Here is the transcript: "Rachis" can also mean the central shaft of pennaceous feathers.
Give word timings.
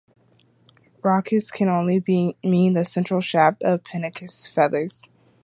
"Rachis" 1.03 1.51
can 1.51 1.69
also 1.69 1.99
mean 2.43 2.73
the 2.73 2.83
central 2.85 3.21
shaft 3.21 3.61
of 3.61 3.83
pennaceous 3.83 4.47
feathers. 4.47 5.03